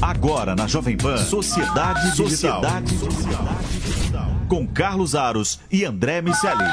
[0.00, 2.28] Agora na Jovem Pan, Sociedade Digital.
[2.60, 4.28] Sociedade Digital.
[4.46, 6.64] Com Carlos Aros e André Miceli.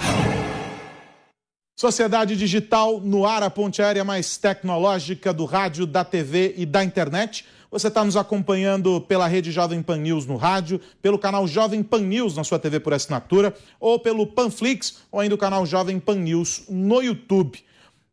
[1.74, 6.84] Sociedade Digital no ar, a ponte aérea mais tecnológica do rádio, da TV e da
[6.84, 7.46] internet.
[7.72, 12.02] Você está nos acompanhando pela rede Jovem Pan News no rádio, pelo canal Jovem Pan
[12.02, 16.16] News na sua TV por assinatura, ou pelo Panflix, ou ainda o canal Jovem Pan
[16.16, 17.64] News no YouTube.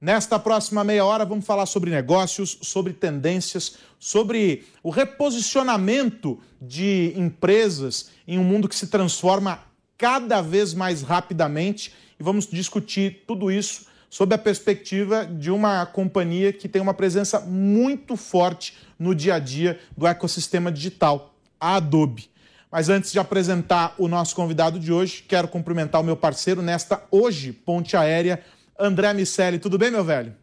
[0.01, 8.09] Nesta próxima meia hora, vamos falar sobre negócios, sobre tendências, sobre o reposicionamento de empresas
[8.27, 9.63] em um mundo que se transforma
[9.99, 16.51] cada vez mais rapidamente e vamos discutir tudo isso sob a perspectiva de uma companhia
[16.51, 22.31] que tem uma presença muito forte no dia a dia do ecossistema digital, a Adobe.
[22.73, 27.03] Mas antes de apresentar o nosso convidado de hoje, quero cumprimentar o meu parceiro nesta
[27.11, 28.43] hoje ponte aérea
[28.81, 29.59] André Miceli.
[29.59, 30.35] Tudo bem, meu velho?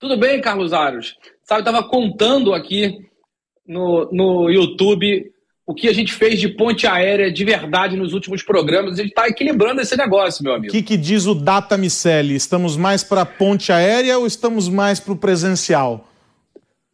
[0.00, 1.16] Tudo bem, Carlos Aros.
[1.42, 2.98] Sabe, eu estava contando aqui
[3.66, 5.30] no, no YouTube
[5.66, 8.94] o que a gente fez de ponte aérea de verdade nos últimos programas.
[8.94, 10.72] A gente está equilibrando esse negócio, meu amigo.
[10.72, 12.34] O que, que diz o Data Miceli?
[12.34, 16.08] Estamos mais para ponte aérea ou estamos mais para o presencial?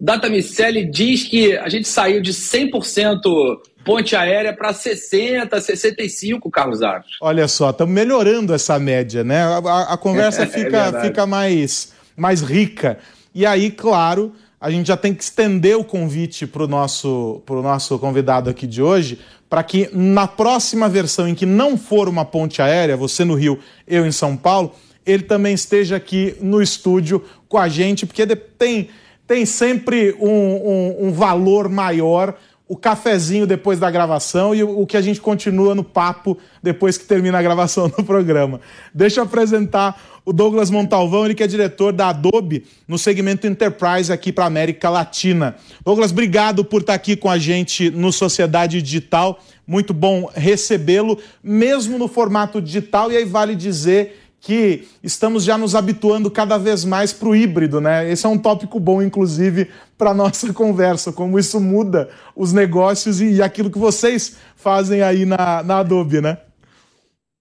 [0.00, 6.82] Data Miceli diz que a gente saiu de 100% ponte aérea para 60, 65, Carlos
[6.82, 7.18] Aros.
[7.20, 9.42] Olha só, estamos melhorando essa média, né?
[9.42, 12.98] A, a conversa é, fica, é fica mais, mais rica.
[13.34, 17.62] E aí, claro, a gente já tem que estender o convite para o nosso, pro
[17.62, 22.24] nosso convidado aqui de hoje, para que na próxima versão em que não for uma
[22.24, 23.58] ponte aérea, você no Rio,
[23.88, 28.90] eu em São Paulo, ele também esteja aqui no estúdio com a gente, porque tem,
[29.26, 32.36] tem sempre um, um, um valor maior
[32.70, 37.04] o cafezinho depois da gravação e o que a gente continua no papo depois que
[37.04, 38.60] termina a gravação do programa.
[38.94, 44.12] Deixa eu apresentar o Douglas Montalvão, ele que é diretor da Adobe no segmento Enterprise
[44.12, 45.56] aqui para América Latina.
[45.84, 49.40] Douglas, obrigado por estar aqui com a gente no Sociedade Digital.
[49.66, 55.74] Muito bom recebê-lo, mesmo no formato digital, e aí vale dizer que estamos já nos
[55.74, 58.10] habituando cada vez mais para o híbrido, né?
[58.10, 63.42] Esse é um tópico bom, inclusive, para nossa conversa, como isso muda os negócios e,
[63.42, 66.38] aquilo que vocês fazem aí na, na Adobe, né?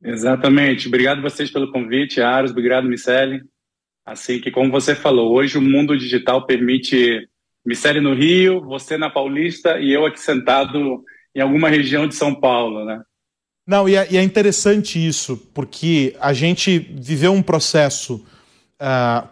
[0.04, 0.88] Exatamente.
[0.88, 2.52] Obrigado vocês pelo convite, Aros.
[2.52, 3.42] Obrigado, Miceli.
[4.06, 7.28] Assim que, como você falou, hoje o mundo digital permite
[7.66, 11.04] Miceli no Rio, você na Paulista e eu aqui sentado
[11.36, 13.02] em alguma região de São Paulo, né?
[13.70, 18.16] Não, e é, e é, interessante isso, porque a gente viveu um processo
[18.82, 19.28] uh,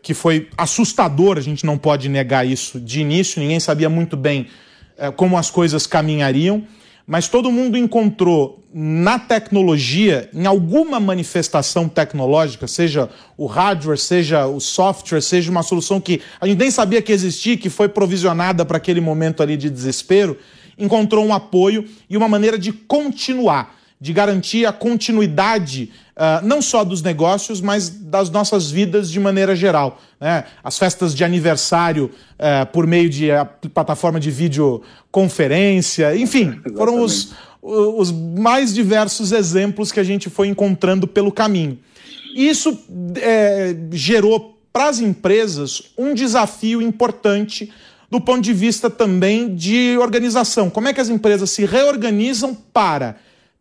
[0.00, 4.48] que foi assustador, a gente não pode negar isso de início, ninguém sabia muito bem
[4.96, 6.66] uh, como as coisas caminhariam,
[7.06, 14.60] mas todo mundo encontrou na tecnologia, em alguma manifestação tecnológica, seja o hardware, seja o
[14.60, 18.78] software, seja uma solução que a gente nem sabia que existia, que foi provisionada para
[18.78, 20.38] aquele momento ali de desespero,
[20.78, 26.84] encontrou um apoio e uma maneira de continuar, de garantir a continuidade uh, não só
[26.84, 30.00] dos negócios, mas das nossas vidas de maneira geral.
[30.20, 30.44] Né?
[30.62, 37.32] As festas de aniversário uh, por meio de uh, plataforma de videoconferência, enfim, foram os,
[37.62, 41.78] os mais diversos exemplos que a gente foi encontrando pelo caminho.
[42.34, 42.76] Isso
[43.16, 47.72] é, gerou para as empresas um desafio importante
[48.14, 50.70] do ponto de vista também de organização.
[50.70, 53.16] Como é que as empresas se reorganizam para,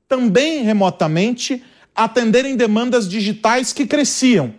[0.07, 1.63] também remotamente,
[1.95, 4.53] atenderem demandas digitais que cresciam?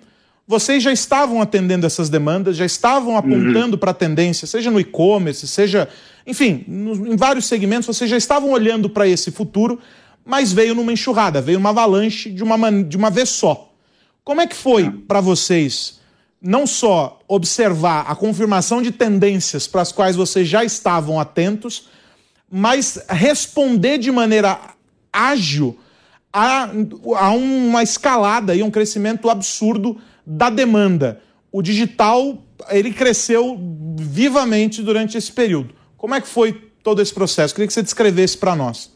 [0.49, 3.79] Vocês já estavam atendendo essas demandas, já estavam apontando uhum.
[3.79, 5.89] para a tendência, seja no e-commerce, seja,
[6.27, 9.79] enfim, no, em vários segmentos, vocês já estavam olhando para esse futuro,
[10.27, 13.73] mas veio numa enxurrada, veio uma avalanche de uma, de uma vez só.
[14.25, 14.93] Como é que foi tá.
[15.07, 16.01] para vocês
[16.45, 21.89] não só observar a confirmação de tendências para as quais vocês já estavam atentos,
[22.53, 24.61] mas responder de maneira
[25.11, 25.79] ágil
[26.31, 26.69] a,
[27.17, 31.23] a uma escalada e um crescimento absurdo da demanda.
[31.51, 33.59] O digital ele cresceu
[33.99, 35.75] vivamente durante esse período.
[35.97, 37.55] Como é que foi todo esse processo?
[37.55, 38.93] Queria que você descrevesse para nós.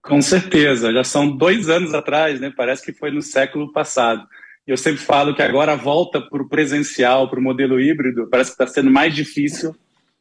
[0.00, 2.52] Com certeza, já são dois anos atrás, né?
[2.56, 4.26] Parece que foi no século passado.
[4.64, 8.50] Eu sempre falo que agora a volta para o presencial, para o modelo híbrido, parece
[8.50, 9.74] que está sendo mais difícil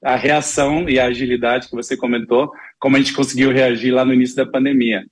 [0.03, 4.15] a reação e a agilidade que você comentou, como a gente conseguiu reagir lá no
[4.15, 5.05] início da pandemia.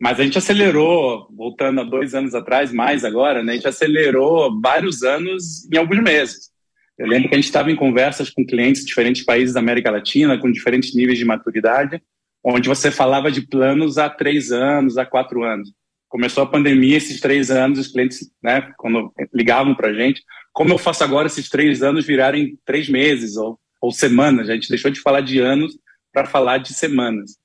[0.00, 3.52] Mas a gente acelerou, voltando a dois anos atrás, mais agora, né?
[3.52, 6.50] A gente acelerou vários anos em alguns meses.
[6.98, 9.92] Eu lembro que a gente estava em conversas com clientes de diferentes países da América
[9.92, 12.02] Latina, com diferentes níveis de maturidade,
[12.44, 15.72] onde você falava de planos há três anos, há quatro anos
[16.12, 20.22] começou a pandemia, esses três anos, os clientes, né, quando ligavam para a gente,
[20.52, 24.50] como eu faço agora esses três anos virarem três meses ou, ou semanas?
[24.50, 25.72] A gente deixou de falar de anos
[26.12, 27.38] para falar de semanas.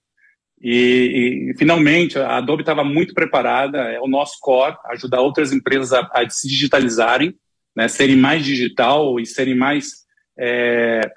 [0.62, 5.94] E, e, finalmente, a Adobe estava muito preparada, é o nosso core, ajudar outras empresas
[5.94, 7.34] a, a se digitalizarem,
[7.74, 10.06] né, serem mais digital e serem mais.
[10.38, 11.10] É,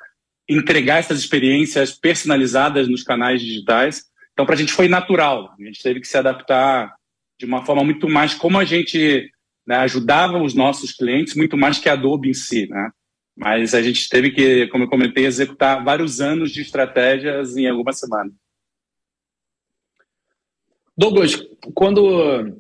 [0.49, 4.05] entregar essas experiências personalizadas nos canais digitais.
[4.33, 6.93] Então, para a gente foi natural, a gente teve que se adaptar
[7.41, 9.33] de uma forma muito mais como a gente
[9.67, 12.69] né, ajudava os nossos clientes, muito mais que a Adobe em si.
[12.69, 12.91] Né?
[13.35, 17.99] Mas a gente teve que, como eu comentei, executar vários anos de estratégias em algumas
[17.99, 18.35] semanas.
[20.95, 21.43] Douglas,
[21.73, 22.55] quando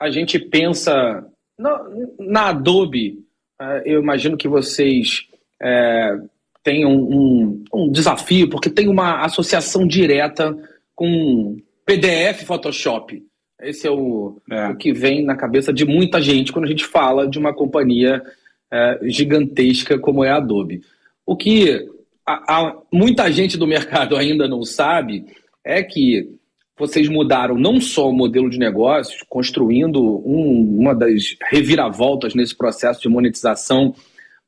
[0.00, 1.22] a gente pensa
[1.58, 1.84] na,
[2.18, 3.18] na Adobe,
[3.60, 5.28] é, eu imagino que vocês
[5.62, 6.16] é,
[6.62, 10.56] tenham um, um, desafio, porque tem uma associação direta
[10.94, 13.22] com PDF Photoshop.
[13.62, 14.68] Esse é o, é.
[14.68, 18.22] o que vem na cabeça de muita gente quando a gente fala de uma companhia
[18.70, 20.82] é, gigantesca como é a Adobe.
[21.24, 21.88] O que
[22.26, 25.24] a, a, muita gente do mercado ainda não sabe
[25.64, 26.28] é que
[26.78, 33.00] vocês mudaram não só o modelo de negócios, construindo um, uma das reviravoltas nesse processo
[33.00, 33.94] de monetização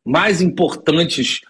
[0.05, 1.43] mais importantes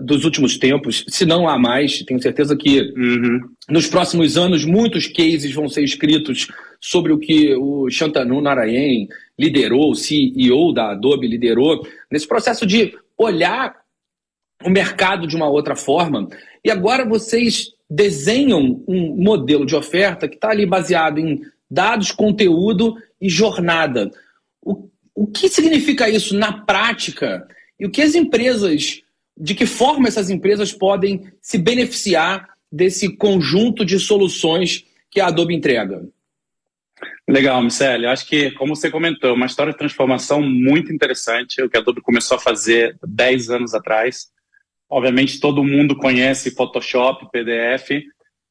[0.00, 2.02] dos últimos tempos, se não há mais.
[2.02, 3.40] Tenho certeza que uhum.
[3.68, 6.48] nos próximos anos muitos cases vão ser escritos
[6.80, 9.06] sobre o que o Shantanu Narayan
[9.38, 13.76] liderou, o CEO da Adobe liderou, nesse processo de olhar
[14.64, 16.28] o mercado de uma outra forma.
[16.64, 22.96] E agora vocês desenham um modelo de oferta que está ali baseado em dados, conteúdo
[23.20, 24.10] e jornada.
[24.62, 27.46] O, o que significa isso na prática?
[27.78, 29.02] E o que as empresas,
[29.36, 35.54] de que forma essas empresas podem se beneficiar desse conjunto de soluções que a Adobe
[35.54, 36.06] entrega?
[37.28, 38.06] Legal, Michele.
[38.06, 42.00] Acho que, como você comentou, uma história de transformação muito interessante, o que a Adobe
[42.00, 44.28] começou a fazer 10 anos atrás.
[44.88, 48.02] Obviamente, todo mundo conhece Photoshop, PDF,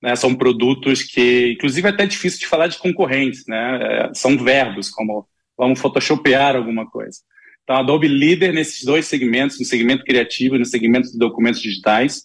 [0.02, 0.16] né?
[0.16, 3.80] São produtos que, inclusive, é até difícil de falar de concorrentes, né?
[3.82, 7.20] É, são verbos, como vamos photoshopear alguma coisa.
[7.64, 11.62] Então, a Adobe líder nesses dois segmentos, no segmento criativo e no segmento de documentos
[11.62, 12.24] digitais.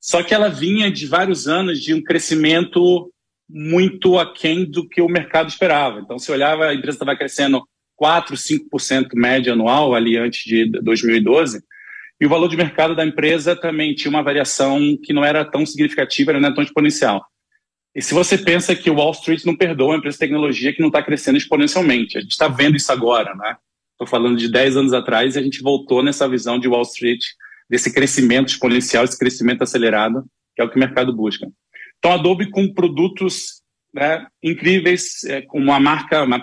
[0.00, 3.12] Só que ela vinha de vários anos de um crescimento
[3.48, 6.00] muito aquém do que o mercado esperava.
[6.00, 7.62] Então, se olhava, a empresa estava crescendo
[7.96, 11.62] 4, 5% média anual ali antes de 2012,
[12.20, 15.66] e o valor de mercado da empresa também tinha uma variação que não era tão
[15.66, 17.24] significativa, não era tão exponencial.
[17.94, 20.80] E se você pensa que o Wall Street não perdoa uma empresa de tecnologia que
[20.80, 23.56] não está crescendo exponencialmente, a gente está vendo isso agora, né?
[24.02, 27.22] Estou falando de 10 anos atrás e a gente voltou nessa visão de Wall Street,
[27.70, 30.24] desse crescimento exponencial, esse crescimento acelerado,
[30.56, 31.46] que é o que o mercado busca.
[31.98, 33.62] Então, Adobe com produtos
[33.94, 36.42] né, incríveis, é, com uma marca, uma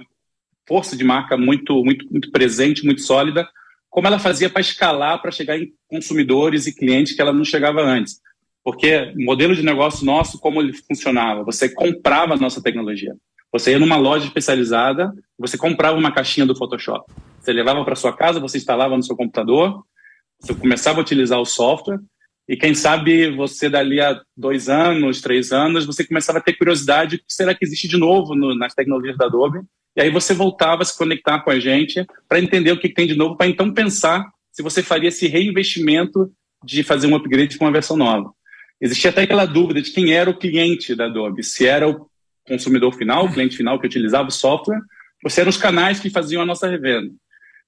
[0.66, 3.46] força de marca muito, muito, muito presente, muito sólida,
[3.90, 7.82] como ela fazia para escalar, para chegar em consumidores e clientes que ela não chegava
[7.82, 8.22] antes.
[8.64, 11.44] Porque o modelo de negócio nosso, como ele funcionava?
[11.44, 13.14] Você comprava a nossa tecnologia.
[13.52, 17.12] Você ia numa loja especializada, você comprava uma caixinha do Photoshop.
[17.40, 19.84] Você levava para sua casa, você instalava no seu computador,
[20.40, 22.00] você começava a utilizar o software,
[22.48, 27.20] e quem sabe você dali a dois anos, três anos, você começava a ter curiosidade,
[27.20, 29.60] que será que existe de novo no, nas tecnologias da Adobe?
[29.96, 33.06] E aí você voltava a se conectar com a gente para entender o que tem
[33.06, 36.32] de novo, para então pensar se você faria esse reinvestimento
[36.64, 38.32] de fazer um upgrade com uma versão nova.
[38.82, 42.09] Existia até aquela dúvida de quem era o cliente da Adobe, se era o
[42.48, 44.80] consumidor final, o cliente final que utilizava o software,
[45.28, 47.14] se eram os canais que faziam a nossa revenda.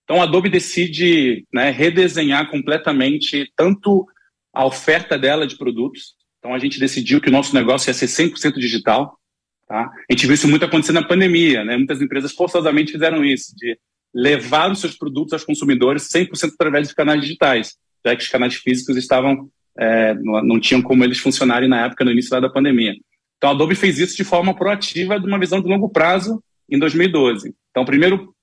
[0.04, 4.06] Então a Adobe decide né, redesenhar completamente tanto
[4.54, 6.16] a oferta dela de produtos.
[6.40, 9.18] Então a gente decidiu que o nosso negócio ia ser 100% digital.
[9.68, 9.90] Tá?
[10.10, 11.78] A gente viu isso muito acontecer na pandemia, né?
[11.78, 13.78] Muitas empresas forçosamente fizeram isso, de
[14.14, 18.56] levar os seus produtos aos consumidores 100% através de canais digitais, já que os canais
[18.56, 19.50] físicos estavam
[19.80, 22.96] é, não, não, tinham como eles funcionarem na época, no início da pandemia.
[23.42, 26.78] Então, a Adobe fez isso de forma proativa, de uma visão de longo prazo, em
[26.78, 27.56] 2012.
[27.72, 28.36] Então, o primeiro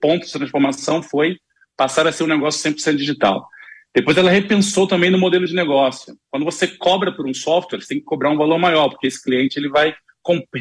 [0.00, 1.36] ponto de transformação foi
[1.76, 3.46] passar a ser um negócio 100% digital.
[3.94, 6.16] Depois ela repensou também no modelo de negócio.
[6.30, 9.22] Quando você cobra por um software, você tem que cobrar um valor maior, porque esse
[9.22, 9.94] cliente ele vai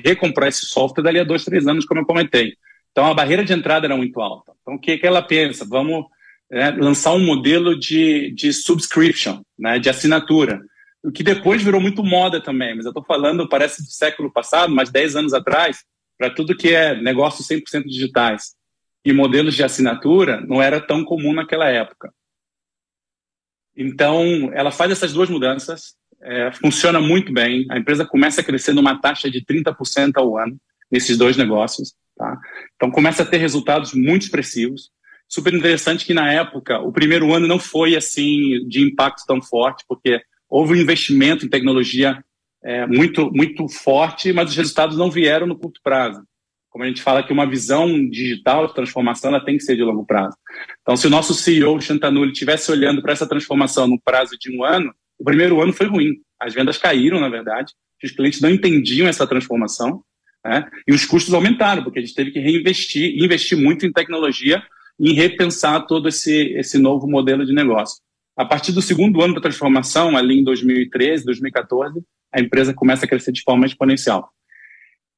[0.03, 2.55] recomprar esse software dali a dois, três anos, como eu comentei.
[2.91, 4.51] Então a barreira de entrada era muito alta.
[4.61, 5.65] Então o que, que ela pensa?
[5.69, 6.05] Vamos
[6.51, 10.61] é, lançar um modelo de, de subscription, né, de assinatura,
[11.07, 12.75] o que depois virou muito moda também.
[12.75, 15.85] Mas eu estou falando, parece do século passado, mas 10 anos atrás,
[16.17, 18.55] para tudo que é negócios 100% digitais
[19.05, 22.13] e modelos de assinatura, não era tão comum naquela época.
[23.73, 27.65] Então, ela faz essas duas mudanças, é, funciona muito bem.
[27.71, 30.59] A empresa começa a crescer numa taxa de 30% ao ano
[30.91, 31.93] nesses dois negócios.
[32.17, 32.37] Tá?
[32.75, 34.89] Então começa a ter resultados muito expressivos.
[35.25, 39.85] Super interessante que na época o primeiro ano não foi assim de impacto tão forte,
[39.87, 42.23] porque houve um investimento em tecnologia
[42.63, 46.21] é, muito, muito forte, mas os resultados não vieram no curto prazo.
[46.69, 49.83] Como a gente fala que uma visão digital de transformação ela tem que ser de
[49.83, 50.35] longo prazo.
[50.81, 54.63] Então, se o nosso CEO, Chantanulli, estivesse olhando para essa transformação no prazo de um
[54.63, 56.15] ano, o primeiro ano foi ruim.
[56.39, 57.73] As vendas caíram, na verdade,
[58.03, 60.03] os clientes não entendiam essa transformação
[60.45, 60.69] né?
[60.87, 64.61] e os custos aumentaram, porque a gente teve que reinvestir, investir muito em tecnologia
[64.99, 68.01] e repensar todo esse, esse novo modelo de negócio.
[68.37, 73.09] A partir do segundo ano da transformação, ali em 2013, 2014, a empresa começa a
[73.09, 74.29] crescer de forma exponencial.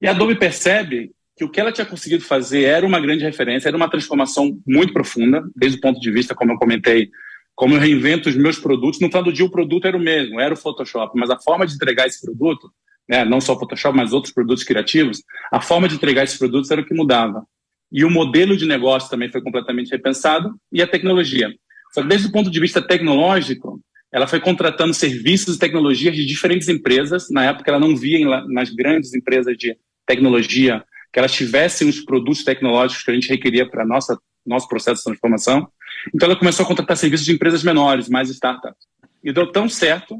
[0.01, 3.67] E a Adobe percebe que o que ela tinha conseguido fazer era uma grande referência,
[3.67, 7.09] era uma transformação muito profunda, desde o ponto de vista, como eu comentei,
[7.53, 9.01] como eu reinvento os meus produtos.
[9.01, 11.67] No final do dia, o produto era o mesmo, era o Photoshop, mas a forma
[11.67, 12.71] de entregar esse produto,
[13.07, 15.21] né, não só o Photoshop, mas outros produtos criativos,
[15.51, 17.45] a forma de entregar esses produtos era o que mudava.
[17.91, 21.53] E o modelo de negócio também foi completamente repensado e a tecnologia.
[21.93, 23.81] Só que desde o ponto de vista tecnológico,
[24.11, 27.29] ela foi contratando serviços e tecnologias de diferentes empresas.
[27.29, 32.43] Na época, ela não via nas grandes empresas de tecnologia que elas tivessem os produtos
[32.43, 35.67] tecnológicos que a gente requeria para nossa nosso processo de transformação.
[36.13, 38.87] Então, ela começou a contratar serviços de empresas menores, mais startups.
[39.23, 40.15] E deu tão certo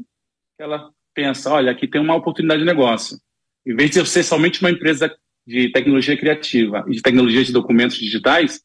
[0.56, 3.18] que ela pensa: olha, aqui tem uma oportunidade de negócio.
[3.66, 5.12] Em vez de eu ser somente uma empresa
[5.46, 8.62] de tecnologia criativa e de tecnologia de documentos digitais,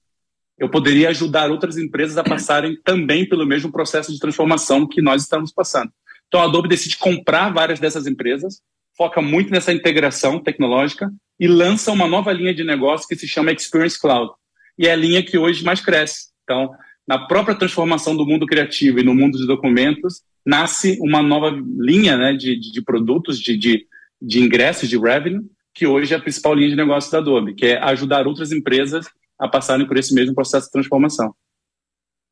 [0.57, 5.23] eu poderia ajudar outras empresas a passarem também pelo mesmo processo de transformação que nós
[5.23, 5.91] estamos passando.
[6.27, 8.61] Então, a Adobe decide comprar várias dessas empresas,
[8.97, 13.51] foca muito nessa integração tecnológica e lança uma nova linha de negócio que se chama
[13.51, 14.31] Experience Cloud.
[14.77, 16.29] E é a linha que hoje mais cresce.
[16.43, 16.71] Então,
[17.07, 22.17] na própria transformação do mundo criativo e no mundo de documentos, nasce uma nova linha
[22.17, 23.85] né, de, de, produtos, de, de,
[24.21, 25.41] de ingressos, de revenue,
[25.73, 29.07] que hoje é a principal linha de negócio da Adobe, que é ajudar outras empresas
[29.39, 31.33] a passarem por esse mesmo processo de transformação.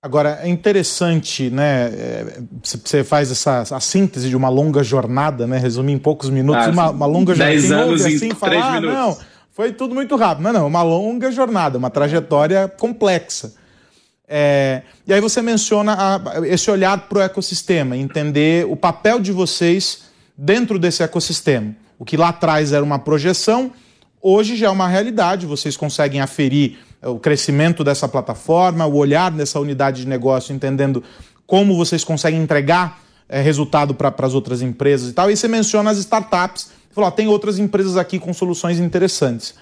[0.03, 1.85] Agora, é interessante, né?
[1.85, 5.57] É, você faz essa a síntese de uma longa jornada, né?
[5.57, 7.57] Resumir em poucos minutos, ah, uma, uma, longa jornada.
[7.57, 8.95] Dez anos assim, em três ah, minutos.
[8.97, 9.17] Não,
[9.53, 10.43] foi tudo muito rápido.
[10.43, 13.53] Não, não, uma longa jornada, uma trajetória complexa.
[14.27, 19.31] É, e aí você menciona a, esse olhar para o ecossistema, entender o papel de
[19.31, 20.03] vocês
[20.37, 21.73] dentro desse ecossistema.
[21.97, 23.71] O que lá atrás era uma projeção,
[24.21, 25.45] hoje já é uma realidade.
[25.45, 31.03] Vocês conseguem aferir o crescimento dessa plataforma, o olhar dessa unidade de negócio, entendendo
[31.45, 35.29] como vocês conseguem entregar é, resultado para as outras empresas e tal.
[35.29, 36.71] E você menciona as startups.
[36.91, 39.55] Falou, tem outras empresas aqui com soluções interessantes.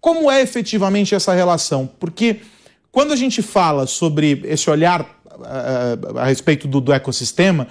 [0.00, 1.88] Como é efetivamente essa relação?
[2.00, 2.40] Porque
[2.90, 7.68] quando a gente fala sobre esse olhar uh, a respeito do, do, ecossistema,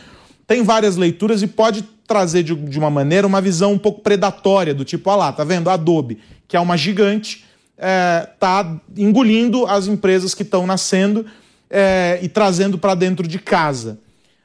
[0.48, 4.74] tem várias leituras e pode trazer de, de, uma maneira uma visão um pouco predatória,
[4.74, 5.70] do tipo, ah lá, tá vendo?
[5.70, 7.46] Adobe, que é uma gigante,
[7.82, 11.26] está é, engolindo as empresas que estão nascendo
[11.68, 13.98] é, e trazendo para dentro de casa.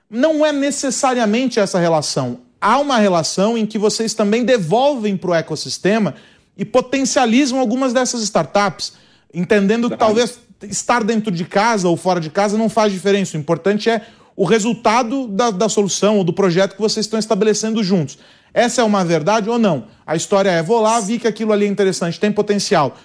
[0.08, 2.38] Não é necessariamente essa relação.
[2.58, 6.14] Há uma relação em que vocês também devolvem para o ecossistema
[6.56, 8.94] e potencializam algumas dessas startups,
[9.34, 13.36] entendendo que talvez estar dentro de casa ou fora de casa não faz diferença.
[13.36, 14.00] O importante é
[14.34, 18.18] o resultado da, da solução ou do projeto que vocês estão estabelecendo juntos.
[18.54, 19.84] Essa é uma verdade ou não?
[20.06, 22.96] A história é: vou lá, vi que aquilo ali é interessante, tem potencial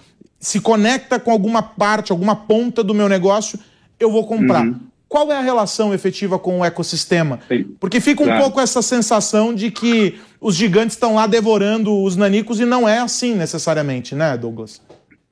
[0.42, 3.60] se conecta com alguma parte, alguma ponta do meu negócio,
[4.00, 4.66] eu vou comprar.
[4.66, 4.80] Uhum.
[5.08, 7.40] Qual é a relação efetiva com o ecossistema?
[7.48, 7.76] Sim.
[7.80, 8.42] Porque fica um claro.
[8.42, 13.00] pouco essa sensação de que os gigantes estão lá devorando os nanicos e não é
[13.00, 14.82] assim necessariamente, né, Douglas?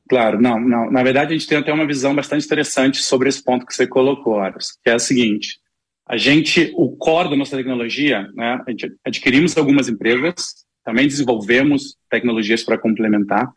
[0.07, 0.91] Claro, não, não.
[0.91, 3.87] Na verdade, a gente tem até uma visão bastante interessante sobre esse ponto que você
[3.87, 5.59] colocou, Aros, que é a seguinte:
[6.07, 11.95] a gente, o core da nossa tecnologia, né, a gente adquirimos algumas empresas, também desenvolvemos
[12.09, 13.47] tecnologias para complementar,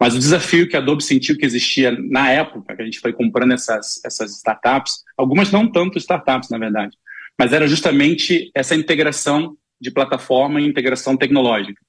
[0.00, 3.12] mas o desafio que a Adobe sentiu que existia na época que a gente foi
[3.12, 6.96] comprando essas, essas startups, algumas não tanto startups, na verdade,
[7.38, 11.82] mas era justamente essa integração de plataforma e integração tecnológica.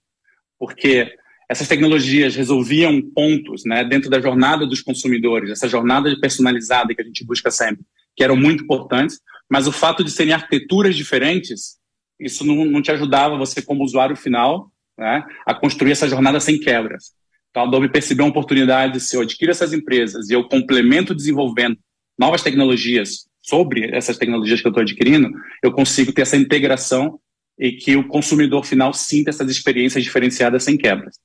[0.59, 1.15] Porque
[1.49, 7.05] essas tecnologias resolviam pontos né, dentro da jornada dos consumidores, essa jornada personalizada que a
[7.05, 7.83] gente busca sempre,
[8.15, 11.77] que eram muito importantes, mas o fato de serem arquiteturas diferentes,
[12.19, 16.59] isso não, não te ajudava você, como usuário final, né, a construir essa jornada sem
[16.59, 17.20] quebras.
[17.51, 21.77] Então, a Adobe percebeu uma oportunidade, se eu adquiro essas empresas e eu complemento desenvolvendo
[22.17, 25.29] novas tecnologias sobre essas tecnologias que eu estou adquirindo,
[25.61, 27.19] eu consigo ter essa integração
[27.59, 31.19] e que o consumidor final sinta essas experiências diferenciadas sem quebras.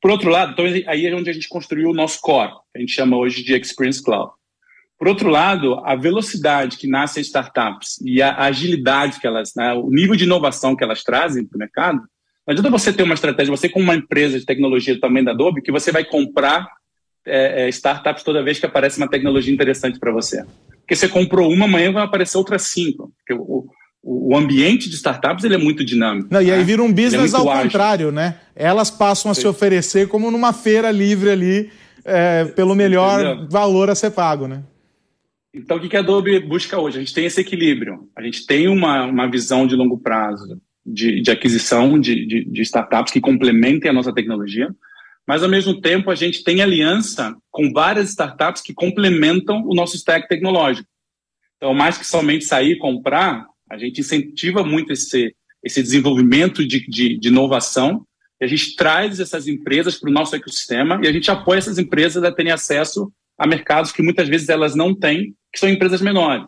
[0.00, 2.80] Por outro lado, então, aí é onde a gente construiu o nosso core, que a
[2.80, 4.32] gente chama hoje de Experience Cloud.
[4.98, 9.72] Por outro lado, a velocidade que nascem as startups e a agilidade que elas, né,
[9.74, 12.02] o nível de inovação que elas trazem para o mercado,
[12.46, 15.62] não adianta você ter uma estratégia, você como uma empresa de tecnologia também da Adobe,
[15.62, 16.66] que você vai comprar
[17.24, 20.44] é, é, startups toda vez que aparece uma tecnologia interessante para você.
[20.80, 23.12] Porque você comprou uma, amanhã vai aparecer outras cinco.
[23.18, 23.66] Porque o,
[24.02, 26.28] o, ambiente de startups ele é muito dinâmico.
[26.32, 26.64] Não, e aí né?
[26.64, 27.62] vira um é business é ao ágil.
[27.64, 28.40] contrário, né?
[28.56, 29.42] Elas passam a Sim.
[29.42, 31.70] se oferecer como numa feira livre ali,
[32.04, 33.48] é, pelo melhor Entendeu?
[33.48, 34.64] valor a ser pago, né?
[35.54, 36.96] Então, o que a Adobe busca hoje?
[36.96, 38.08] A gente tem esse equilíbrio.
[38.16, 42.62] A gente tem uma, uma visão de longo prazo de, de aquisição de, de, de
[42.62, 44.68] startups que complementem a nossa tecnologia,
[45.26, 49.96] mas, ao mesmo tempo, a gente tem aliança com várias startups que complementam o nosso
[49.96, 50.88] stack tecnológico.
[51.56, 56.84] Então, mais que somente sair e comprar, a gente incentiva muito esse, esse desenvolvimento de,
[56.88, 58.04] de, de inovação
[58.44, 62.22] a gente traz essas empresas para o nosso ecossistema e a gente apoia essas empresas
[62.24, 66.46] a terem acesso a mercados que muitas vezes elas não têm, que são empresas menores.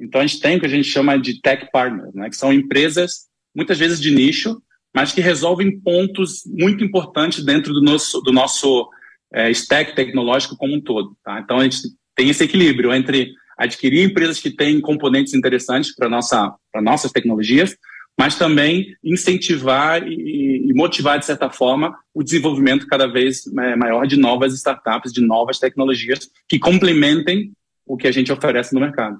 [0.00, 2.52] Então, a gente tem o que a gente chama de tech partners, né, que são
[2.52, 3.27] empresas,
[3.58, 4.62] muitas vezes de nicho,
[4.94, 8.88] mas que resolvem pontos muito importantes dentro do nosso, do nosso
[9.34, 11.16] é, stack tecnológico como um todo.
[11.24, 11.40] Tá?
[11.40, 11.78] Então, a gente
[12.14, 17.76] tem esse equilíbrio entre adquirir empresas que têm componentes interessantes para nossa, nossas tecnologias,
[18.16, 24.06] mas também incentivar e, e, motivar, de certa forma, o desenvolvimento cada vez é, maior
[24.06, 27.52] de novas startups, de novas tecnologias que complementem
[27.84, 29.18] o que a gente oferece no mercado.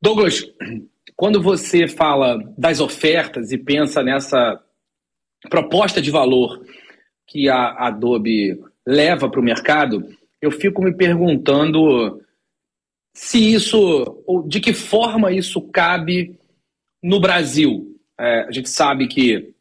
[0.00, 0.44] Douglas,
[1.16, 4.60] quando você fala das ofertas e pensa nessa
[5.48, 6.64] proposta de valor
[7.26, 10.08] que a Adobe leva para o mercado,
[10.40, 12.20] eu fico me perguntando
[13.14, 16.38] se isso, ou de que forma isso cabe
[17.02, 17.96] no Brasil.
[18.18, 19.54] É, a gente sabe que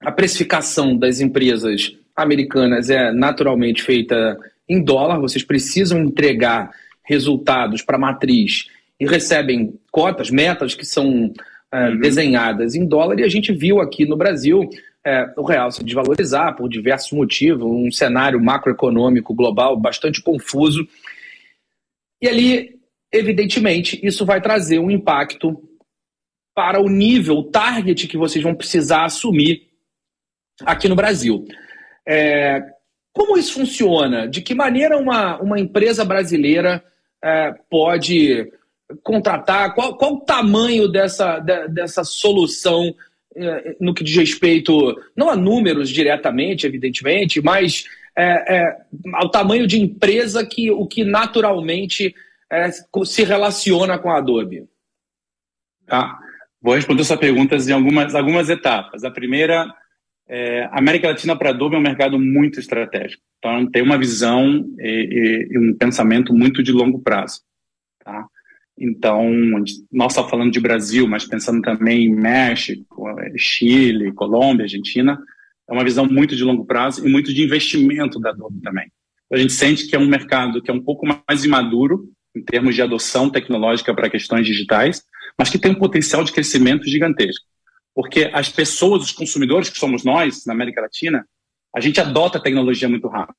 [0.00, 4.38] a precificação das empresas americanas é naturalmente feita
[4.68, 6.70] em dólar, vocês precisam entregar
[7.02, 8.68] resultados para a matriz
[9.04, 11.32] e recebem cotas, metas que são
[11.72, 11.98] é, uhum.
[11.98, 14.68] desenhadas em dólar, e a gente viu aqui no Brasil
[15.04, 20.88] é, o real se desvalorizar por diversos motivos, um cenário macroeconômico global bastante confuso.
[22.22, 22.80] E ali,
[23.12, 25.62] evidentemente, isso vai trazer um impacto
[26.54, 29.68] para o nível, o target que vocês vão precisar assumir
[30.64, 31.44] aqui no Brasil.
[32.06, 32.62] É,
[33.12, 34.26] como isso funciona?
[34.26, 36.82] De que maneira uma, uma empresa brasileira
[37.22, 38.50] é, pode
[39.02, 39.74] contratar?
[39.74, 42.94] Qual, qual o tamanho dessa, de, dessa solução
[43.36, 47.84] é, no que diz respeito, não a números diretamente, evidentemente, mas
[48.16, 48.76] é, é,
[49.14, 52.14] ao tamanho de empresa que o que naturalmente
[52.50, 54.68] é, se relaciona com a Adobe?
[55.86, 56.18] Tá.
[56.62, 59.04] Vou responder essas perguntas em algumas, algumas etapas.
[59.04, 59.66] A primeira,
[60.28, 63.22] é, a América Latina para Adobe é um mercado muito estratégico.
[63.38, 67.42] Então, tem uma visão e, e um pensamento muito de longo prazo.
[68.02, 68.26] Tá?
[68.78, 69.30] Então,
[69.92, 73.06] nós estamos falando de Brasil, mas pensando também em México,
[73.36, 75.18] Chile, Colômbia, Argentina,
[75.68, 78.90] é uma visão muito de longo prazo e muito de investimento da Adobe também.
[79.32, 82.74] A gente sente que é um mercado que é um pouco mais imaduro em termos
[82.74, 85.02] de adoção tecnológica para questões digitais,
[85.38, 87.44] mas que tem um potencial de crescimento gigantesco.
[87.94, 91.24] Porque as pessoas, os consumidores que somos nós, na América Latina,
[91.74, 93.36] a gente adota a tecnologia muito rápido.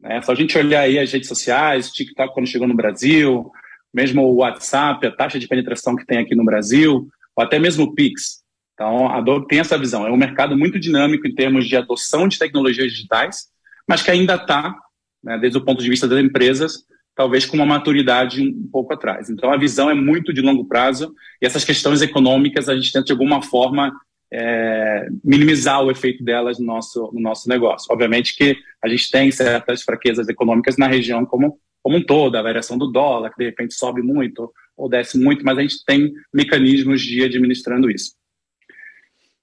[0.00, 0.20] Né?
[0.22, 3.50] Só a gente olhar aí as redes sociais, TikTok quando chegou no Brasil,
[3.96, 7.84] mesmo o WhatsApp, a taxa de penetração que tem aqui no Brasil, ou até mesmo
[7.84, 8.44] o Pix.
[8.74, 10.06] Então, a Adobe tem essa visão.
[10.06, 13.46] É um mercado muito dinâmico em termos de adoção de tecnologias digitais,
[13.88, 14.76] mas que ainda está,
[15.24, 19.30] né, desde o ponto de vista das empresas, talvez com uma maturidade um pouco atrás.
[19.30, 23.06] Então, a visão é muito de longo prazo e essas questões econômicas a gente tenta,
[23.06, 23.98] de alguma forma,
[24.30, 27.90] é, minimizar o efeito delas no nosso, no nosso negócio.
[27.90, 32.42] Obviamente que a gente tem certas fraquezas econômicas na região, como como um todo, a
[32.42, 36.12] variação do dólar, que de repente sobe muito ou desce muito, mas a gente tem
[36.34, 38.10] mecanismos de administrando isso.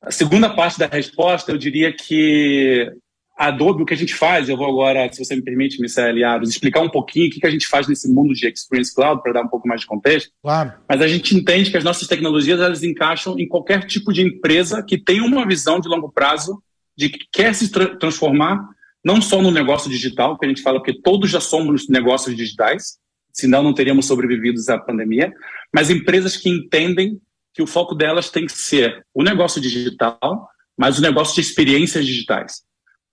[0.01, 2.91] A segunda parte da resposta, eu diria que
[3.37, 6.21] a Adobe, o que a gente faz, eu vou agora, se você me permite, Michele
[6.21, 9.31] Aros, explicar um pouquinho o que a gente faz nesse mundo de Experience Cloud, para
[9.31, 10.29] dar um pouco mais de contexto.
[10.41, 10.73] Claro.
[10.85, 14.83] Mas a gente entende que as nossas tecnologias, elas encaixam em qualquer tipo de empresa
[14.83, 16.61] que tenha uma visão de longo prazo,
[16.93, 18.67] de que quer se tra transformar
[19.03, 22.97] não só no negócio digital, que a gente fala que todos já somos negócios digitais,
[23.31, 25.33] senão não teríamos sobrevivido à pandemia,
[25.73, 27.19] mas empresas que entendem
[27.53, 32.05] que o foco delas tem que ser o negócio digital, mas o negócio de experiências
[32.05, 32.63] digitais.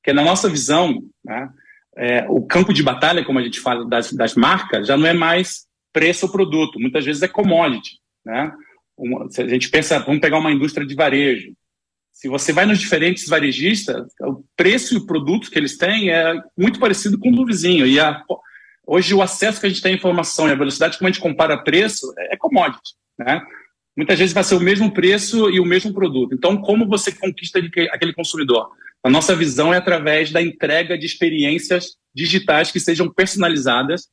[0.00, 1.50] Porque na nossa visão, né,
[1.96, 5.12] é, o campo de batalha, como a gente fala das, das, marcas, já não é
[5.12, 7.98] mais preço ou produto, muitas vezes é commodity.
[8.24, 8.52] Né?
[8.96, 11.52] Uma, se a gente pensa, vamos pegar uma indústria de varejo,
[12.20, 16.34] se você vai nos diferentes varejistas, o preço e o produto que eles têm é
[16.54, 17.86] muito parecido com o do vizinho.
[17.86, 18.22] E a,
[18.86, 21.22] hoje o acesso que a gente tem à informação e a velocidade como a gente
[21.22, 22.92] compara preço é commodity.
[23.18, 23.40] Né?
[23.96, 26.34] Muitas vezes vai ser o mesmo preço e o mesmo produto.
[26.34, 27.58] Então, como você conquista
[27.90, 28.68] aquele consumidor?
[29.02, 34.08] A nossa visão é através da entrega de experiências digitais que sejam personalizadas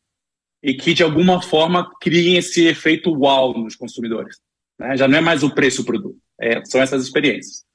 [0.64, 4.38] e que, de alguma forma, criem esse efeito wow nos consumidores.
[4.80, 4.96] Né?
[4.96, 7.67] Já não é mais o preço do produto, é, são essas experiências.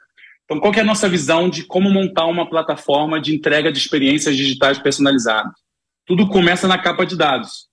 [0.53, 4.37] Então, qual é a nossa visão de como montar uma plataforma de entrega de experiências
[4.37, 5.51] digitais personalizadas?
[6.05, 7.69] Tudo começa na capa de dados.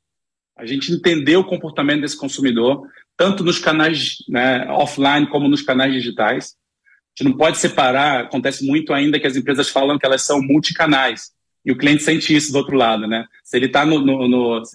[0.58, 2.88] A gente entender o comportamento desse consumidor,
[3.18, 6.56] tanto nos canais né, offline como nos canais digitais.
[6.56, 10.42] A gente não pode separar, acontece muito ainda que as empresas falam que elas são
[10.42, 11.32] multicanais.
[11.66, 13.26] E o cliente sente isso do outro lado, né?
[13.44, 13.84] Se ele está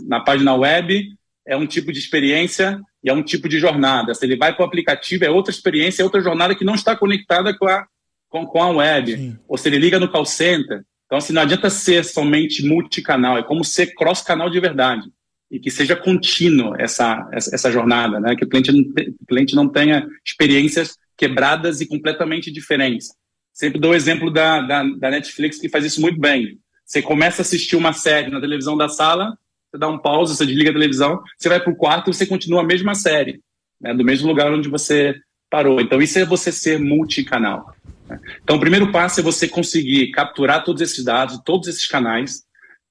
[0.07, 1.09] na página web,
[1.47, 4.15] é um tipo de experiência e é um tipo de jornada.
[4.15, 6.95] Se ele vai para o aplicativo, é outra experiência, é outra jornada que não está
[6.95, 7.87] conectada com a,
[8.35, 9.17] com, com a web.
[9.17, 9.39] Sim.
[9.47, 10.83] Ou se ele liga no call center.
[11.07, 15.09] Então, assim, não adianta ser somente multicanal, é como ser cross-canal de verdade.
[15.49, 18.35] E que seja contínuo essa, essa, essa jornada, né?
[18.35, 23.15] Que o cliente, não, o cliente não tenha experiências quebradas e completamente diferentes.
[23.53, 27.41] Sempre dou o exemplo da, da, da Netflix, que faz isso muito bem você começa
[27.41, 29.39] a assistir uma série na televisão da sala,
[29.71, 32.27] você dá um pause, você desliga a televisão, você vai para o quarto e você
[32.27, 33.41] continua a mesma série,
[33.81, 35.15] né, do mesmo lugar onde você
[35.51, 35.81] parou.
[35.81, 37.75] Então, isso é você ser multicanal.
[38.09, 38.19] Né?
[38.43, 42.43] Então, o primeiro passo é você conseguir capturar todos esses dados, todos esses canais,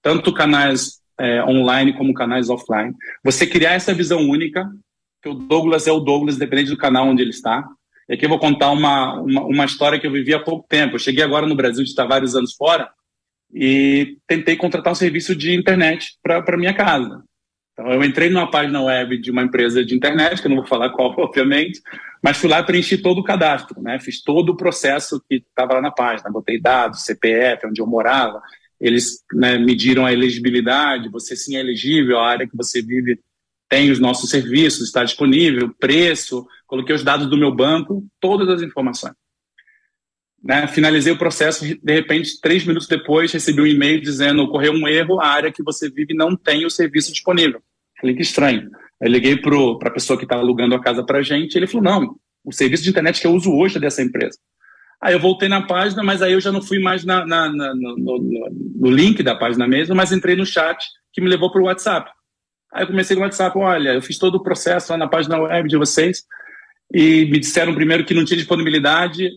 [0.01, 2.93] tanto canais é, online como canais offline.
[3.23, 4.69] Você criar essa visão única,
[5.21, 7.65] que o Douglas é o Douglas, dependente do canal onde ele está.
[8.09, 10.95] E aqui eu vou contar uma, uma, uma história que eu vivi há pouco tempo.
[10.95, 12.89] Eu cheguei agora no Brasil de estar vários anos fora,
[13.53, 17.23] e tentei contratar um serviço de internet para minha casa.
[17.83, 20.65] Então, eu entrei numa página web de uma empresa de internet, que eu não vou
[20.65, 21.81] falar qual, obviamente,
[22.21, 23.99] mas fui lá e preenchi todo o cadastro, né?
[23.99, 28.41] Fiz todo o processo que estava lá na página, botei dados, CPF, onde eu morava,
[28.79, 33.19] eles né, mediram a elegibilidade, você sim é elegível, a área que você vive
[33.67, 38.61] tem os nossos serviços, está disponível, preço, coloquei os dados do meu banco, todas as
[38.61, 39.13] informações.
[40.41, 44.87] Né, finalizei o processo, de repente, três minutos depois, recebi um e-mail dizendo ocorreu um
[44.87, 47.61] erro, a área que você vive não tem o serviço disponível.
[48.03, 48.69] Falei que estranho.
[49.01, 52.15] Aí liguei para a pessoa que estava alugando a casa para gente, ele falou, não,
[52.43, 54.37] o serviço de internet que eu uso hoje é dessa empresa.
[55.01, 57.73] Aí eu voltei na página, mas aí eu já não fui mais na, na, na
[57.73, 61.61] no, no, no, link da página mesmo, mas entrei no chat que me levou para
[61.61, 62.11] o WhatsApp.
[62.73, 65.69] Aí eu comecei no WhatsApp, olha, eu fiz todo o processo lá na página web
[65.69, 66.23] de vocês,
[66.93, 69.29] e me disseram primeiro que não tinha disponibilidade,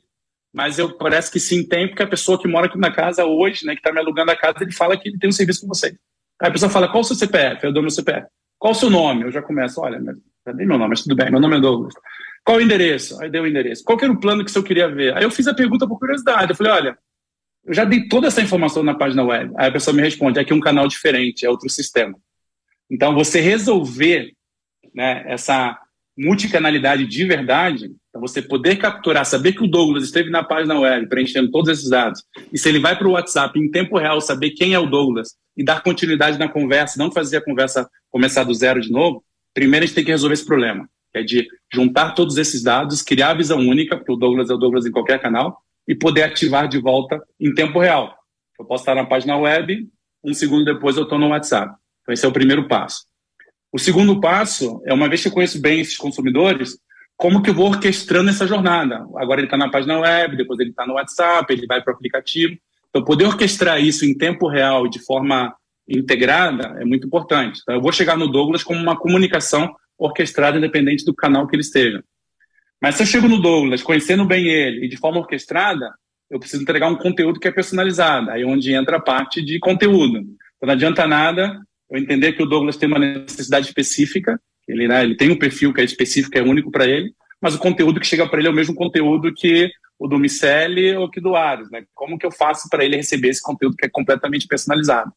[0.52, 3.64] mas eu parece que sim tem, porque a pessoa que mora aqui na casa hoje,
[3.64, 5.68] né, que está me alugando a casa, ele fala que ele tem um serviço com
[5.68, 5.94] vocês.
[6.40, 7.64] Aí a pessoa fala, qual o seu CPF?
[7.64, 8.26] Eu dou meu CPF.
[8.58, 9.22] Qual o seu nome?
[9.22, 10.90] Eu já começo, olha, mas, cadê meu nome?
[10.90, 11.94] Mas tudo bem, meu nome é Douglas.
[12.44, 13.20] Qual o endereço?
[13.20, 13.82] Aí deu o endereço.
[13.84, 15.16] Qual era o plano que o senhor queria ver?
[15.16, 16.50] Aí eu fiz a pergunta por curiosidade.
[16.50, 16.98] Eu falei, olha,
[17.64, 19.52] eu já dei toda essa informação na página web.
[19.58, 22.16] Aí a pessoa me responde, aqui é um canal diferente, é outro sistema.
[22.88, 24.32] Então, você resolver
[24.94, 25.76] né, essa
[26.16, 31.08] multicanalidade de verdade, então você poder capturar, saber que o Douglas esteve na página web
[31.08, 34.50] preenchendo todos esses dados, e se ele vai para o WhatsApp em tempo real, saber
[34.50, 38.54] quem é o Douglas e dar continuidade na conversa, não fazer a conversa começar do
[38.54, 42.12] zero de novo, primeiro a gente tem que resolver esse problema, que é de juntar
[42.12, 45.20] todos esses dados, criar a visão única, porque o Douglas é o Douglas em qualquer
[45.20, 48.14] canal, e poder ativar de volta em tempo real.
[48.58, 49.86] Eu posso estar na página web,
[50.24, 51.74] um segundo depois eu estou no WhatsApp.
[52.02, 53.04] Então esse é o primeiro passo.
[53.76, 56.78] O segundo passo é, uma vez que eu conheço bem esses consumidores,
[57.14, 59.06] como que eu vou orquestrando essa jornada?
[59.16, 61.94] Agora ele está na página web, depois ele está no WhatsApp, ele vai para o
[61.94, 62.56] aplicativo.
[62.88, 65.54] Então, poder orquestrar isso em tempo real e de forma
[65.86, 67.60] integrada é muito importante.
[67.60, 71.60] Então, eu vou chegar no Douglas como uma comunicação orquestrada, independente do canal que ele
[71.60, 72.02] esteja.
[72.80, 75.92] Mas se eu chego no Douglas, conhecendo bem ele e de forma orquestrada,
[76.30, 78.30] eu preciso entregar um conteúdo que é personalizado.
[78.30, 80.20] Aí é onde entra a parte de conteúdo.
[80.20, 85.02] Então, não adianta nada eu entender que o Douglas tem uma necessidade específica, ele, né,
[85.02, 88.06] ele tem um perfil que é específico, é único para ele, mas o conteúdo que
[88.06, 91.70] chega para ele é o mesmo conteúdo que o do Miceli ou que do Ares.
[91.70, 91.84] Né?
[91.94, 95.12] Como que eu faço para ele receber esse conteúdo que é completamente personalizado?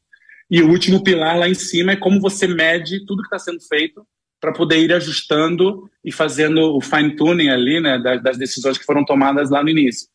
[0.50, 3.62] E o último pilar lá em cima é como você mede tudo que está sendo
[3.62, 4.06] feito
[4.40, 9.04] para poder ir ajustando e fazendo o fine-tuning ali né, das, das decisões que foram
[9.04, 10.08] tomadas lá no início.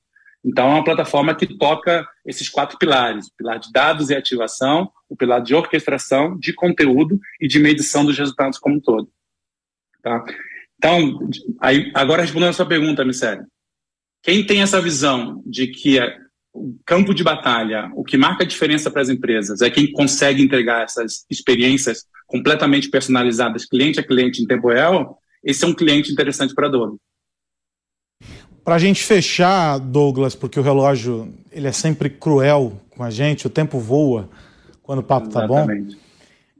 [0.45, 4.91] Então, é uma plataforma que toca esses quatro pilares: o pilar de dados e ativação,
[5.09, 9.09] o pilar de orquestração, de conteúdo e de medição dos resultados como um todo.
[10.03, 10.23] Tá?
[10.77, 11.19] Então,
[11.61, 13.47] aí, agora respondendo a sua pergunta, Micélio.
[14.23, 16.17] Quem tem essa visão de que é
[16.53, 20.43] o campo de batalha, o que marca a diferença para as empresas, é quem consegue
[20.43, 26.13] entregar essas experiências completamente personalizadas, cliente a cliente em tempo real, esse é um cliente
[26.13, 26.97] interessante para a Adobe.
[28.65, 33.47] Para a gente fechar, Douglas, porque o relógio ele é sempre cruel com a gente,
[33.47, 34.29] o tempo voa
[34.83, 35.67] quando o papo está bom.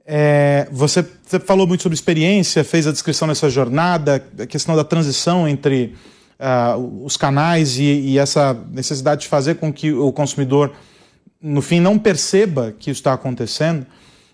[0.05, 4.83] É, você, você, falou muito sobre experiência, fez a descrição dessa jornada, a questão da
[4.83, 5.95] transição entre
[6.39, 10.73] uh, os canais e, e, essa necessidade de fazer com que o consumidor,
[11.41, 13.83] no fim, não perceba que isso está acontecendo.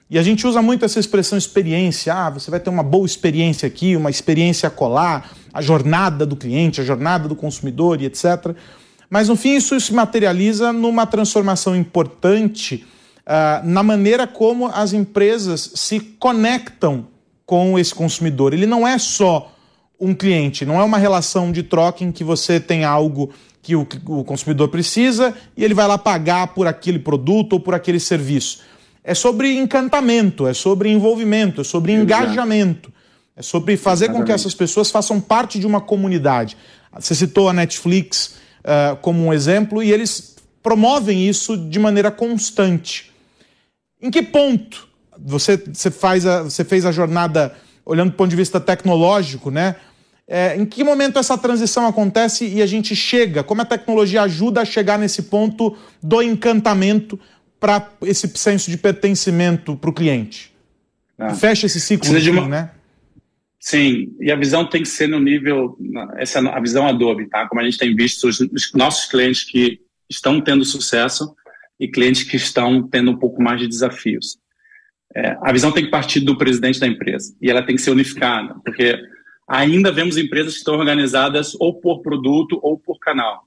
[0.09, 2.13] E a gente usa muito essa expressão experiência.
[2.13, 6.81] Ah, você vai ter uma boa experiência aqui, uma experiência colar, a jornada do cliente,
[6.81, 8.55] a jornada do consumidor e etc.
[9.09, 12.85] Mas no fim, isso se materializa numa transformação importante
[13.21, 17.07] uh, na maneira como as empresas se conectam
[17.45, 18.53] com esse consumidor.
[18.53, 19.53] Ele não é só
[19.99, 23.87] um cliente, não é uma relação de troca em que você tem algo que o,
[24.07, 28.61] o consumidor precisa e ele vai lá pagar por aquele produto ou por aquele serviço.
[29.03, 32.91] É sobre encantamento, é sobre envolvimento, é sobre engajamento.
[33.35, 34.21] É sobre fazer Exatamente.
[34.21, 36.57] com que essas pessoas façam parte de uma comunidade.
[36.99, 43.11] Você citou a Netflix uh, como um exemplo e eles promovem isso de maneira constante.
[44.01, 48.35] Em que ponto você, você, faz a, você fez a jornada olhando do ponto de
[48.35, 49.75] vista tecnológico, né?
[50.27, 53.43] É, em que momento essa transição acontece e a gente chega?
[53.43, 57.19] Como a tecnologia ajuda a chegar nesse ponto do encantamento
[57.59, 60.53] para esse senso de pertencimento para o cliente?
[61.19, 61.33] Ah.
[61.33, 62.47] Fecha esse ciclo, de uma...
[62.47, 62.69] né?
[63.63, 65.77] Sim, e a visão tem que ser no nível,
[66.17, 67.47] essa é a visão Adobe, tá?
[67.47, 71.35] Como a gente tem visto os, os nossos clientes que estão tendo sucesso
[71.79, 74.39] e clientes que estão tendo um pouco mais de desafios.
[75.15, 77.91] É, a visão tem que partir do presidente da empresa e ela tem que ser
[77.91, 78.99] unificada, porque
[79.47, 83.43] ainda vemos empresas que estão organizadas ou por produto ou por canal.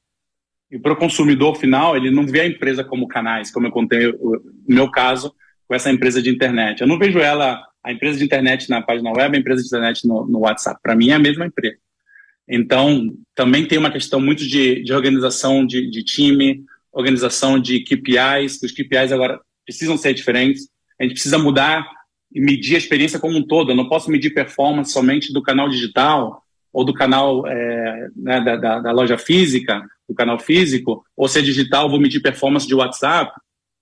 [0.70, 4.12] E para o consumidor final, ele não vê a empresa como canais, como eu contei
[4.12, 5.34] no meu caso,
[5.66, 6.80] com essa empresa de internet.
[6.80, 10.08] Eu não vejo ela, a empresa de internet na página web, a empresa de internet
[10.08, 10.80] no, no WhatsApp.
[10.82, 11.76] Para mim é a mesma empresa.
[12.48, 18.62] Então, também tem uma questão muito de, de organização de, de time, organização de KPIs,
[18.62, 20.68] os KPIs agora precisam ser diferentes.
[20.98, 21.86] A gente precisa mudar
[22.32, 23.72] e medir a experiência como um todo.
[23.72, 26.42] Eu não posso medir performance somente do canal digital
[26.72, 31.38] ou do canal é, né, da, da, da, loja física, do canal físico, ou se
[31.38, 33.32] é digital, vou medir performance de WhatsApp.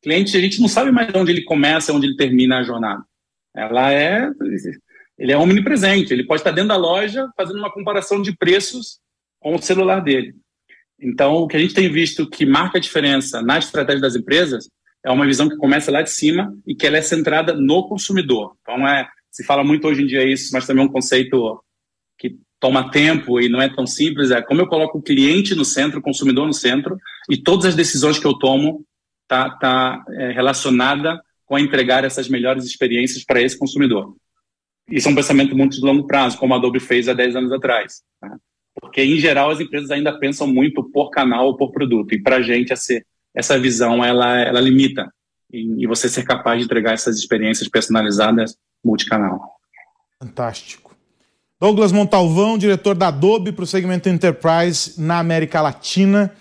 [0.03, 3.03] Cliente, a gente não sabe mais onde ele começa, onde ele termina a jornada.
[3.55, 4.31] Ela é,
[5.19, 6.13] ele é omnipresente.
[6.13, 8.99] Ele pode estar dentro da loja fazendo uma comparação de preços
[9.41, 10.35] com o celular dele.
[11.01, 14.69] Então, o que a gente tem visto que marca a diferença na estratégia das empresas
[15.05, 18.57] é uma visão que começa lá de cima e que ela é centrada no consumidor.
[18.63, 21.61] Então, é, se fala muito hoje em dia isso, mas também é um conceito
[22.17, 24.31] que toma tempo e não é tão simples.
[24.31, 26.97] É como eu coloco o cliente no centro, o consumidor no centro,
[27.29, 28.87] e todas as decisões que eu tomo
[29.27, 31.21] tá, tá é, relacionada
[31.53, 34.17] com a entregar essas melhores experiências para esse consumidor.
[34.91, 37.53] Isso é um pensamento muito de longo prazo, como a Adobe fez há 10 anos
[37.53, 38.01] atrás.
[38.19, 38.39] Tá?
[38.81, 42.15] Porque, em geral, as empresas ainda pensam muito por canal ou por produto.
[42.15, 42.73] E para a gente,
[43.35, 45.13] essa, visão, ela, ela limita.
[45.53, 49.39] E você ser capaz de entregar essas experiências personalizadas multicanal.
[50.19, 50.97] Fantástico.
[51.61, 56.35] Douglas Montalvão, diretor da Adobe para o segmento Enterprise na América Latina.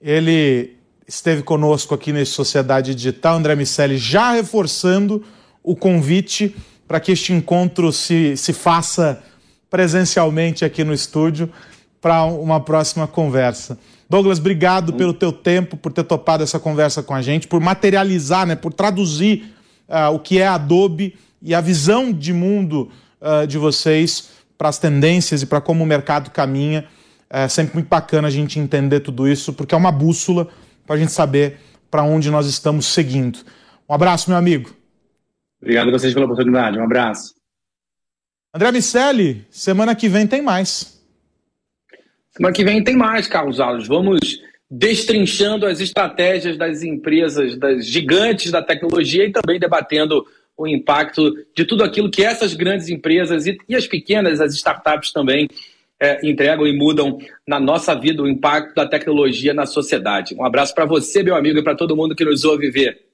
[0.00, 0.77] Ele
[1.08, 3.36] esteve conosco aqui nesse Sociedade Digital.
[3.36, 5.24] André Miceli já reforçando
[5.62, 6.54] o convite
[6.86, 9.22] para que este encontro se, se faça
[9.70, 11.50] presencialmente aqui no estúdio
[12.00, 13.78] para uma próxima conversa.
[14.08, 18.46] Douglas, obrigado pelo teu tempo, por ter topado essa conversa com a gente, por materializar,
[18.46, 19.52] né, por traduzir
[19.88, 22.90] uh, o que é Adobe e a visão de mundo
[23.20, 26.86] uh, de vocês para as tendências e para como o mercado caminha.
[27.28, 30.48] É sempre muito bacana a gente entender tudo isso, porque é uma bússola
[30.88, 31.58] para a gente saber
[31.90, 33.40] para onde nós estamos seguindo.
[33.86, 34.74] Um abraço, meu amigo.
[35.60, 36.78] Obrigado a vocês pela oportunidade.
[36.78, 37.34] Um abraço.
[38.54, 40.98] André Miceli, semana que vem tem mais.
[42.30, 43.86] Semana que vem tem mais, Carlos Alves.
[43.86, 44.18] Vamos
[44.70, 51.64] destrinchando as estratégias das empresas, das gigantes da tecnologia e também debatendo o impacto de
[51.66, 55.48] tudo aquilo que essas grandes empresas e, e as pequenas, as startups também,
[56.00, 60.34] é, entregam e mudam na nossa vida, o impacto da tecnologia na sociedade.
[60.34, 63.08] Um abraço para você, meu amigo, e para todo mundo que nos ouve ver.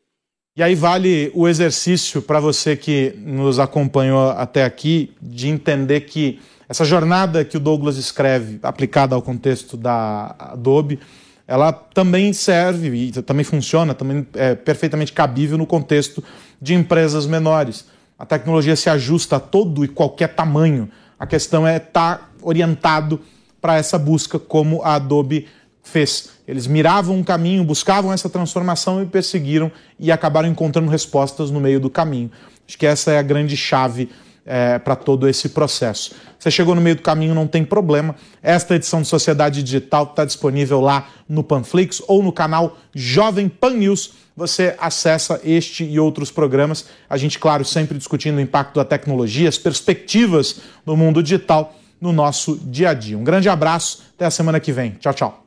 [0.57, 6.39] E aí vale o exercício para você que nos acompanhou até aqui de entender que
[6.69, 11.01] essa jornada que o Douglas escreve, aplicada ao contexto da Adobe,
[11.47, 16.23] ela também serve e também funciona, também é perfeitamente cabível no contexto
[16.61, 17.87] de empresas menores.
[18.19, 20.89] A tecnologia se ajusta a todo e qualquer tamanho.
[21.19, 23.21] A questão é estar tá orientado
[23.61, 25.49] para essa busca, como a Adobe
[25.83, 26.31] fez.
[26.47, 31.81] Eles miravam um caminho, buscavam essa transformação e perseguiram e acabaram encontrando respostas no meio
[31.81, 32.31] do caminho.
[32.67, 34.11] Acho que essa é a grande chave
[34.45, 36.15] é, para todo esse processo.
[36.39, 38.15] Você chegou no meio do caminho, não tem problema.
[38.43, 43.71] Esta edição de Sociedade Digital está disponível lá no Panflix ou no canal Jovem Pan
[43.71, 44.13] News.
[44.37, 46.87] Você acessa este e outros programas.
[47.09, 51.75] A gente, claro, sempre discutindo o impacto da tecnologia, as perspectivas do mundo digital
[52.05, 53.17] no nosso dia a dia.
[53.17, 54.93] Um grande abraço, até a semana que vem.
[54.93, 55.47] Tchau, tchau.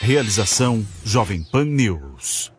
[0.00, 2.55] Realização Jovem Pan News.